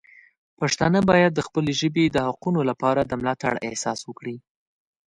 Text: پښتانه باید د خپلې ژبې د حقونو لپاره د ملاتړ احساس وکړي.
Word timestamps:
پښتانه 0.59 0.99
باید 1.09 1.31
د 1.35 1.39
خپلې 1.47 1.73
ژبې 1.81 2.05
د 2.11 2.17
حقونو 2.27 2.61
لپاره 2.69 3.01
د 3.03 3.11
ملاتړ 3.19 3.53
احساس 3.67 3.99
وکړي. 4.05 4.35